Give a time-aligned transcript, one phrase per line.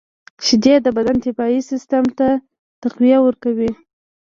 [0.45, 2.27] •شیدې د بدن دفاعي سیسټم ته
[2.81, 3.71] تقویه ورکوي.